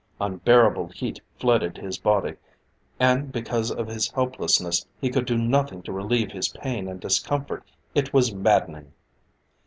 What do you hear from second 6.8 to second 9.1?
and discomfort. It was maddening!